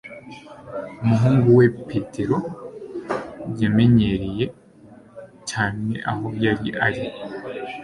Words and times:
Umuhungu 1.03 1.47
we 1.57 1.65
Petero 1.89 2.37
yamenyereye 3.61 4.45
cyane 5.49 5.91
aho 6.11 6.25
yari 6.43 6.69
ari 6.85 7.03